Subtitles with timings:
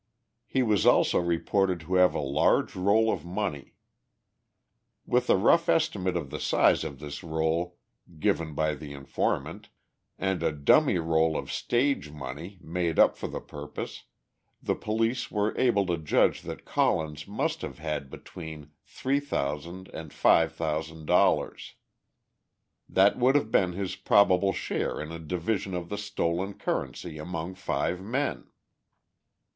[0.47, 3.75] He was also reported to have a large roll of money.
[5.05, 7.77] With a rough estimate of the size of this roll,
[8.17, 9.69] given by the informant,
[10.17, 14.05] and a dummy roll of "stage money" made up for the purpose,
[14.59, 21.71] the police were able to judge that Collins must have had between $3,000 and $5,000.
[22.89, 27.53] That would have been his probable share in a division of the stolen currency among
[27.53, 28.47] five men.